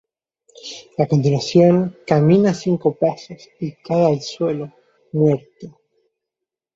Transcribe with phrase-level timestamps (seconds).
[1.03, 1.73] A continuación,
[2.11, 4.73] camina cinco pasos y cae al suelo,
[5.13, 5.77] muerto.